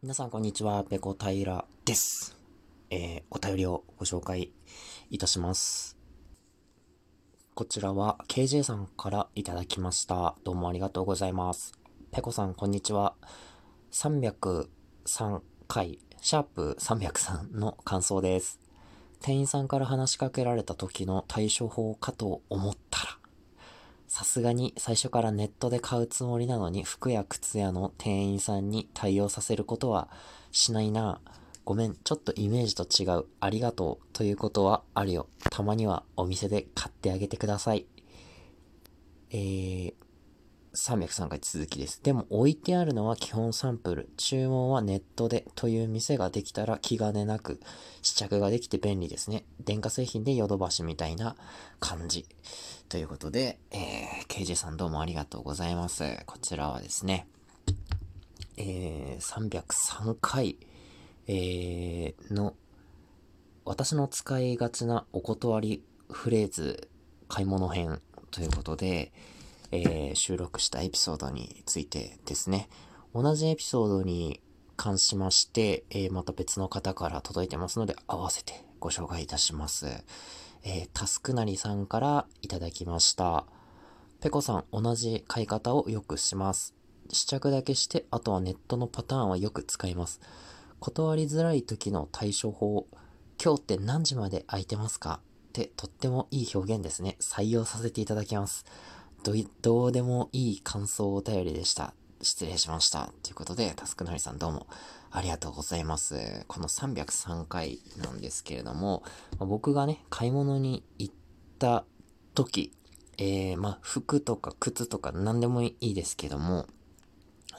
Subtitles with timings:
[0.00, 2.36] 皆さんこんにちは、ペコ平です。
[2.88, 4.52] えー、お便りをご紹介
[5.10, 5.98] いたします。
[7.56, 10.36] こちらは KJ さんからいただきました。
[10.44, 11.72] どうもありがとうございます。
[12.12, 13.16] ペコさんこんにちは。
[13.90, 18.60] 303回、シャープ303の感想です。
[19.20, 23.18] 店員さんから話しかけられた時の対処法かと思ったら、
[24.18, 30.08] さすがに最初からネットで買うつもりなのに服や靴屋の店員さんに対応させることは
[30.50, 31.20] しないな。
[31.64, 33.26] ごめん、ちょっとイメージと違う。
[33.38, 34.06] ありがとう。
[34.12, 35.28] ということはあるよ。
[35.52, 37.86] たまにはお店で買ってあげてください。
[39.30, 39.94] えー、
[40.88, 42.02] 303回続きです。
[42.02, 44.08] でも置いてあるのは基本サンプル。
[44.16, 47.60] 注文はネットでという店ができたら気兼ねなく
[48.00, 49.44] 試着ができて便利ですね。
[49.60, 51.36] 電化製品でヨドバシみたいな
[51.78, 52.24] 感じ。
[52.88, 56.04] ということで、えー、KJ さんどうもありがとうございます。
[56.24, 57.28] こちらはですね、
[58.56, 60.56] えー、303回、
[61.26, 62.54] えー、の、
[63.66, 66.88] 私の使いがちなお断りフレーズ
[67.28, 69.12] 買い物編ということで、
[69.70, 72.68] えー、収録したエピソードについてですね、
[73.14, 74.40] 同じエピソードに
[74.76, 79.86] 関しまして、えー、また別の方から届いてますので、合わせてご紹介いたします。
[80.64, 83.46] えー、タスクなりさんからいただきました。
[84.20, 86.74] ペコさん、同じ買い方をよくします。
[87.10, 90.20] 試着だけして、あとはネットのパターンはよく使います。
[90.80, 92.86] 断りづらい時の対処法。
[93.42, 95.20] 今日って何時まで空いてますか？
[95.48, 97.16] ってとってもいい表現ですね。
[97.20, 98.64] 採用させていただきます。
[99.22, 101.94] ど、どうでもいい感想お便りでした。
[102.22, 103.12] 失礼しました。
[103.22, 104.66] ということで、タスクなりさんどうも
[105.10, 106.44] ありがとうございます。
[106.48, 109.02] この303回なんですけれども、
[109.38, 111.14] 僕がね、買い物に行っ
[111.58, 111.84] た
[112.34, 112.72] 時、
[113.18, 116.66] えー、まあ、服とか靴とか何でもいいですけども、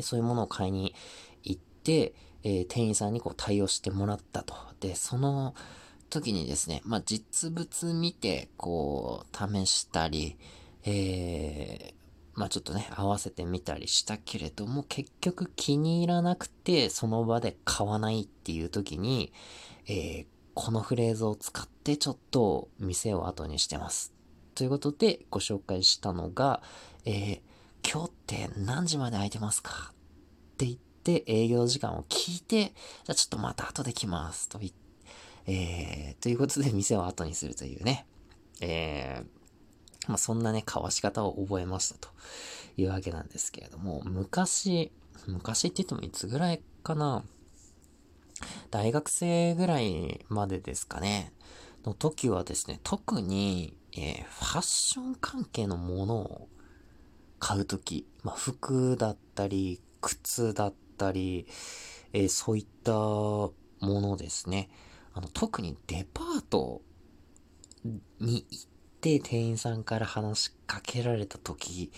[0.00, 0.94] そういうものを買いに
[1.42, 2.14] 行って、
[2.44, 4.54] えー、店員さんにこう対応してもらったと。
[4.80, 5.54] で、その
[6.10, 10.36] 時にですね、まあ、実物見て、こう、試したり、
[10.84, 19.32] えー、まあちょっとね、合わせてみたりしたけれども、結局気に入らなくて、その場で買わないっていう時に、
[19.86, 24.12] えー、このフレーズを使ってちょっと店を後にしてます。
[24.54, 26.62] ということでご紹介したのが、
[27.04, 27.40] えー、
[27.88, 29.94] 今日って何時まで空いてますかっ
[30.56, 34.48] て言って営業時間を聞いて、じゃあちょっとまた後で来ます。
[34.48, 34.78] と言って、
[35.50, 38.06] えー、ということで店を後にするというね、
[38.60, 39.37] えー、
[40.08, 42.08] まあ、そんなね、交わし方を覚えましたと
[42.76, 44.90] いうわけなんですけれども、昔、
[45.26, 47.22] 昔って言ってもいつぐらいかな？
[48.70, 51.32] 大学生ぐらいまでですかね、
[51.84, 56.48] の時はですね、特に、えー、ファッション関係のものを
[57.38, 61.46] 買うとき、まあ、服だったり、靴だったり、
[62.12, 64.70] えー、そういったものですね。
[65.12, 66.80] あの、特にデパート
[68.20, 68.68] に行っ
[69.00, 71.90] て店員さんから話しかけられた時、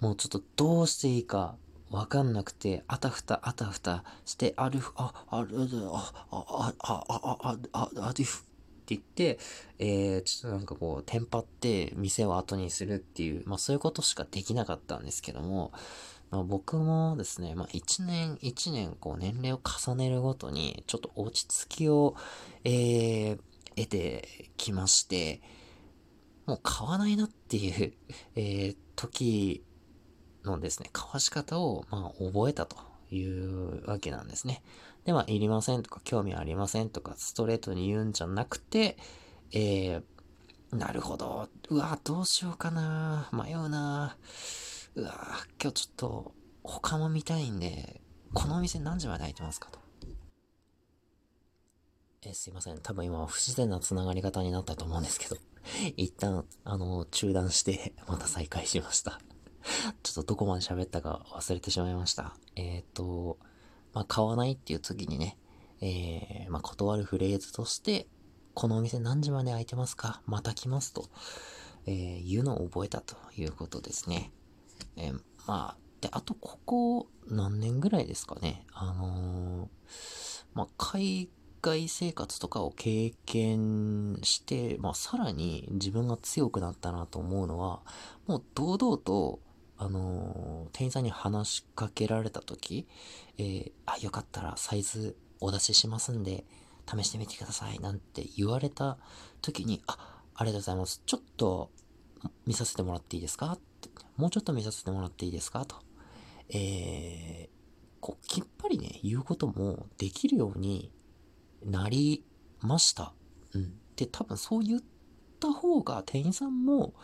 [0.00, 1.56] もうちょっとどうしていいか
[1.90, 5.56] わかんなくて、あたふたあたふたして、ある、あ、ある、
[5.92, 8.44] あ、あ、あ、あ、あ、あ、あ、るふっ
[8.84, 9.38] て言って、
[9.78, 15.72] えー、ちょっとなんかこう、テンパって店を後にするっていう、まあそういうことしかできなかったんですけども、
[16.30, 22.16] まあ、僕もですね、まあ一年一年こう年齢を重ねるごとに、ちょっと落ち着きを、
[22.64, 23.38] えー、
[23.76, 25.40] 得てきまして、
[26.48, 27.92] もう買わないなっていう、
[28.34, 29.62] えー、時
[30.44, 32.78] のですね、買わし方を、まあ、覚えたと
[33.10, 34.62] いうわけなんですね。
[35.04, 38.96] で、まあ、いりませんとか、興味ありませんとか、ストレートに言うんじゃなくて、
[39.52, 40.02] えー、
[40.74, 41.50] なるほど。
[41.68, 43.28] うわ、どうしようかな。
[43.30, 44.16] 迷うな。
[44.94, 48.00] うわ、今日ちょっと、他も見たいんで、
[48.32, 49.78] このお店何時まで開いてますかと。
[52.22, 52.78] えすいません。
[52.80, 55.36] 多分今不自然な繋がり方になったと思うんですけど。
[55.96, 59.20] 一旦、あの、中断して、 また再開しました。
[60.02, 62.36] ちょっとどこまで喋ったか忘れてしまいました。
[62.56, 63.38] えっ、ー、と、
[63.92, 65.38] まあ、買わないっていう時にね、
[65.80, 68.08] えー、まあ、断るフレーズとして、
[68.54, 70.22] このお店何時まで開いてますか？
[70.26, 71.08] また来ますと、
[71.86, 74.32] えー、言うのを覚えたということですね。
[74.96, 78.64] えー、まあ、で、あとここ何年ぐらいですかね？
[78.72, 79.68] あのー、
[80.54, 81.28] まあ、海
[81.60, 87.82] 外生活とかを経験して、まあ、さらに自分が強くなったなと思うのは、
[88.26, 89.40] もう堂々と、
[89.76, 92.86] あのー、店員さんに話しかけられた時、
[93.38, 96.44] えー、あ、よかったらサイズお出ししますんで、
[96.90, 98.96] 試してみてください、なんて言われた
[99.42, 101.02] 時に、あ、ありがとうございます。
[101.04, 101.70] ちょっと
[102.46, 103.52] 見させてもらっていいですか？
[103.52, 105.64] って、もうちょっと見させてもらっていいですか？
[105.64, 105.76] と。
[106.48, 107.48] えー、
[108.00, 110.90] こう、きっぱり、ね、言うこともできるように
[111.64, 112.24] なり
[112.60, 113.12] ました。
[113.54, 113.72] うん。
[113.96, 114.80] で、多分そう言っ
[115.40, 116.94] た方が店員さんも、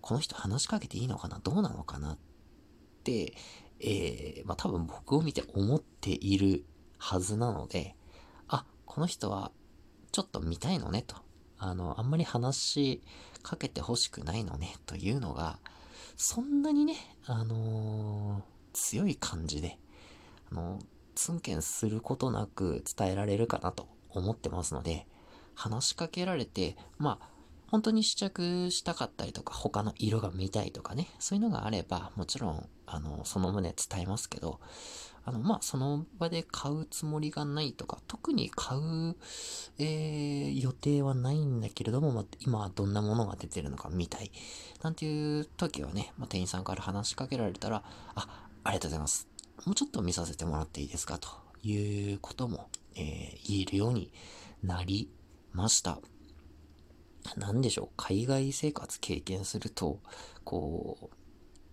[0.00, 2.18] この人話しかけていいのかなどうなのかなっ
[3.04, 3.34] て、
[3.80, 6.64] えー、まあ多分僕を見て思っている
[6.98, 7.94] はずなので、
[8.48, 9.52] あ、この人は
[10.12, 11.16] ちょっと見たいのねと。
[11.58, 13.02] あの、あんまり話し
[13.42, 15.58] かけてほしくないのねというのが、
[16.16, 16.94] そんなにね、
[17.26, 19.78] あのー、強い感じで、
[20.50, 20.78] あの、
[21.14, 25.06] ツンケンすることなく伝えられるかなと思ってますので、
[25.54, 27.28] 話しかけられて、まあ、
[27.70, 34.60] 本当に試着したかったりとか、他の色が見たいとかね、そういうのがあれば、もちろん、あの、その旨伝えますけど、
[35.24, 39.16] あの、まあ、その場で買うつもりがないとか、特に買う、
[39.78, 44.32] えー、予定はないんだけれども、まあ、今どんなものが出てるのか見たい。
[44.82, 47.82] なんていう時はね、まあ、店員さんから話しかけられたら、
[48.14, 49.28] あ、ありがとうございます。
[49.66, 54.12] もうちょっと見させてもらっていいですかということも、えー、言えるように
[54.62, 55.10] なり
[55.52, 56.00] ました。
[57.36, 60.00] なんでしょう、海外生活経験すると、
[60.44, 61.06] こう、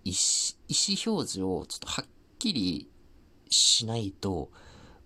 [0.04, 2.06] 意思表示をちょっとはっ
[2.40, 2.90] きり
[3.50, 4.52] しないと、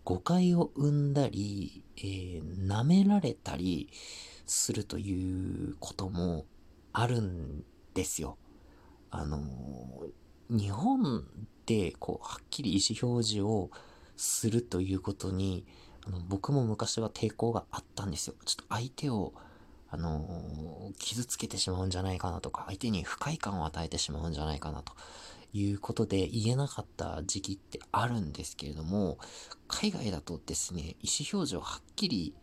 [0.04, 3.90] 誤解を生んだり、えー、舐められたり
[4.48, 6.46] するということも
[6.94, 8.38] あるんですよ。
[9.12, 9.40] あの
[10.50, 11.26] 日本
[11.66, 13.70] で、こう、はっきり意思表示を
[14.19, 15.66] するということに、
[16.06, 18.36] あの僕も昔は抵抗があったんですよ。
[18.45, 19.33] ちょっと相手を、
[19.92, 24.94] あの傷つけてしまうんじゃないかなとか、相手に不快感を与えてしまうんじゃないかなと
[25.54, 29.18] いうことで言えなかった時期ってあるんですけれども、
[29.68, 32.36] 海外だとですね、意思表示をはっきり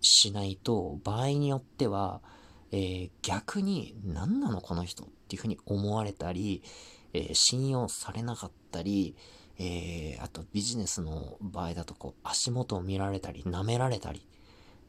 [0.00, 2.20] しないと、場合によっては、
[2.72, 6.62] えー、逆に何なのこの人っていうふうに思われたり、
[7.12, 9.14] えー、信用されなかったり、
[9.64, 14.26] えー、あとビジネスの場合だとこう足元を見られたり、舐められたり、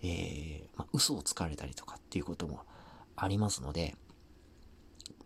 [0.01, 2.61] えー、まあ、嘘をつかれたりとかっていうことも
[3.15, 3.95] ありますので、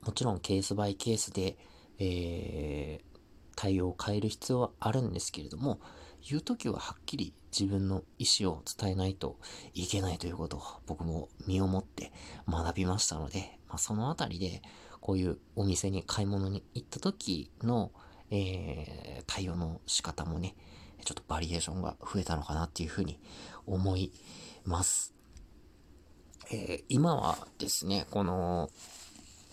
[0.06, 1.58] もちろんケースバイケースで、
[1.98, 3.20] えー、
[3.56, 5.80] 対応を変える必要はあるんですけれども、
[6.30, 9.40] 言うときははっきり自分の意思を伝えないと
[9.74, 12.12] いけないということを僕も身をもって
[12.50, 14.62] 学びましたので、まあ、そのあたりで
[15.00, 17.92] こういうお店に買い物に行った時の、
[18.32, 20.56] えー、対応の仕方もね、
[21.04, 23.20] ちょっとバリエーションが増えたのかなっていうふうに
[23.66, 24.12] 思い
[24.66, 25.14] ます。
[26.52, 28.70] えー、今はですね、この、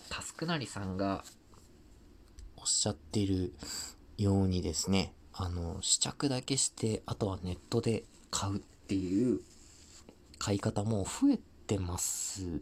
[0.09, 1.23] タスクなりさんが
[2.57, 3.53] おっしゃってる
[4.17, 9.41] ようにですね、あの、試着だけして、あとはネットで買うっていう
[10.37, 12.61] 買い方も増えてます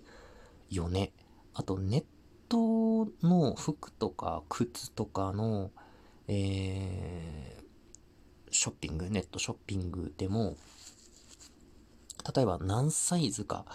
[0.69, 1.11] よね。
[1.53, 2.05] あと、ネッ
[2.49, 5.71] トの服とか靴とかの、
[6.27, 10.55] えー、ショッピング、ネットショッピングでも、
[12.35, 13.65] 例えば何サイズか、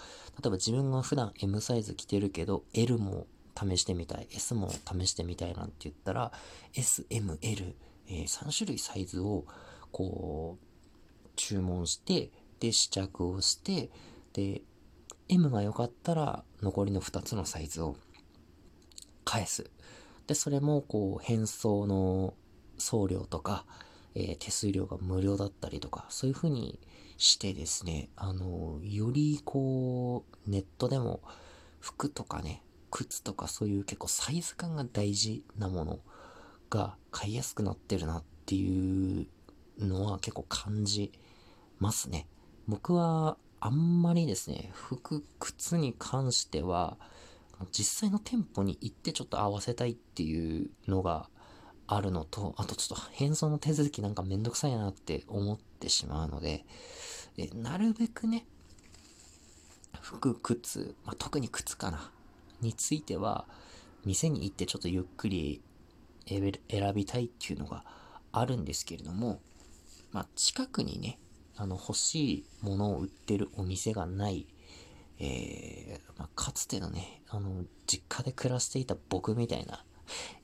[0.41, 6.31] 例えば自分が普段 M サイズ着てるけど、L も試してみたい、S も試してみたいなんて言ったら、
[6.73, 7.75] S、M、L、
[8.07, 9.45] えー、3種類サイズを、
[9.91, 13.91] こう、注文して、で、試着をして、
[14.33, 14.61] で、
[15.27, 17.95] M が良かったら、残りの2つのサイズを
[19.25, 19.69] 返す。
[20.25, 22.33] で、それも、こう、返送の
[22.79, 23.65] 送料とか、
[24.15, 26.79] えー、手数料が無料だったりとか、そういう風に
[27.17, 31.21] してですね、あの、よりこう、ネットでも
[31.79, 35.99] 服とかね、靴とかそういう結構サイズ感が大事なもの
[36.69, 39.27] が買いやすくなってるなっていう
[39.79, 41.11] のは結構感じ
[41.77, 42.27] ますね。
[42.67, 46.97] 僕はあんまりですね、服、靴に関しては、
[47.71, 51.29] 実際の店舗に行ってちょっと合わせたいっていうのが
[51.91, 56.65] あるのと、あとちょっと変装の手続きなんかめんどくさいなって思ってしまうので、
[57.35, 58.45] でなるべくね、
[59.99, 62.11] 服、靴、まあ、特に靴かな、
[62.61, 63.45] については、
[64.05, 65.61] 店に行ってちょっとゆっくり
[66.27, 67.83] 選びたいっていうのが
[68.31, 69.41] あるんですけれども、
[70.11, 71.17] まあ、近くにね、
[71.57, 74.45] あの、欲しいものを売ってるお店がない、
[75.17, 79.83] えー、まあ、かつてのね、あの、実家で暮らしていた僕みたいな、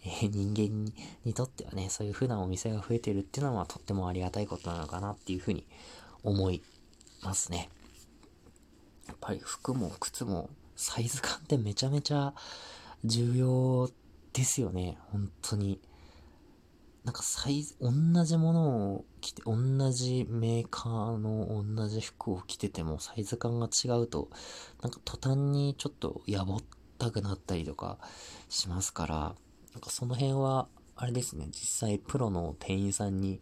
[0.04, 0.94] えー、 人間
[1.24, 5.66] にとってはね、そういう風なお店が増えてるっていうのは、とってもありがたいことなのかなっていうふうに
[6.24, 6.62] 思い
[7.22, 7.70] ますね。
[9.08, 12.34] やっぱり服も靴もサイズ感ってめちゃめちゃ
[13.04, 13.90] 重要
[14.34, 14.98] ですよね。
[15.12, 15.80] 本当に。
[17.06, 17.92] なんかサイズ、同
[18.26, 19.56] じものを着て、同
[19.92, 24.30] じメーカーの同じ服を着ててもサイズ感が違うと、
[24.82, 26.60] なんか途端にちょっとやぼっ
[26.98, 28.00] たくなったりとか
[28.50, 29.36] しますから、
[29.76, 33.42] なんかその辺は、あれですね、実際プロの店員さんに、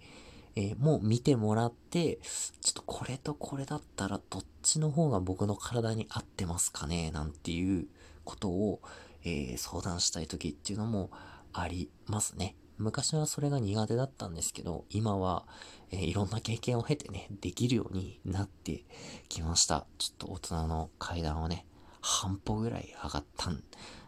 [0.55, 2.17] えー、もう見てもらって、
[2.61, 7.11] ちょっとこれとこれだったらどっちの方が僕の体に合ってますかね？
[7.11, 7.85] なんていう
[8.23, 8.81] ことを、
[9.23, 11.11] えー、相談したい時っていうのも
[11.53, 12.55] ありますね。
[12.79, 15.45] 昔はそれが苦手だったんですけど、今は、
[15.91, 18.85] えー、いろんな経験を経てね、できるようになって
[19.29, 19.85] きました。
[19.99, 21.67] ちょっと大人の階段をね、
[22.01, 23.63] 半歩ぐらい上がったん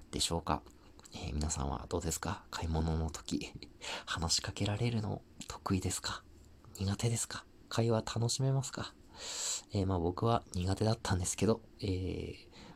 [0.09, 0.63] でしょうか。
[1.15, 2.43] えー、皆さんはどうですか？
[2.51, 3.53] 買い物の時、
[4.05, 6.23] 話しかけられるの得意ですか？
[6.77, 7.45] 苦手ですか？
[7.69, 8.93] 会話楽しめますか？
[9.73, 12.35] えー、まあ僕は苦手だったんですけど、えー、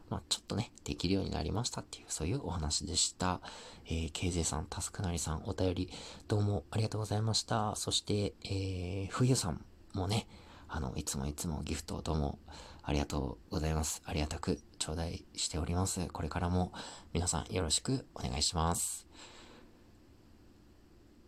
[0.10, 3.42] まあちょっとね、できるようになりましたっていう、そういうお話でした。
[3.86, 5.90] えー、KJ さん、タスクなりさん、お便り、
[6.30, 7.76] どうもありがとうございました。
[7.76, 10.28] そして、えー、冬さんもね、
[10.70, 12.40] あの、いつもいつもギフトをどうも
[12.84, 14.02] ありがとうございます。
[14.06, 16.08] ありがたく頂戴しております。
[16.08, 16.72] これからも
[17.12, 19.08] 皆さんよろしくお願いします。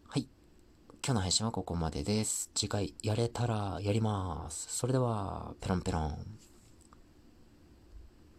[0.08, 0.28] はい。
[1.04, 2.52] 今日の配信はここまでです。
[2.54, 4.78] 次回やれたらやります。
[4.78, 6.41] それでは、ペロンペロン。